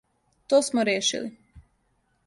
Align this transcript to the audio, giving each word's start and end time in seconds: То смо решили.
То 0.47 0.55
смо 0.67 0.81
решили. 0.89 1.27